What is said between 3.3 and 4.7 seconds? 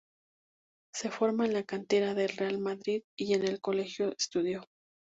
en el Colegio Estudio.